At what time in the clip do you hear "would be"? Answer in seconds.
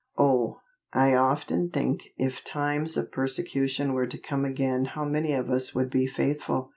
5.75-6.07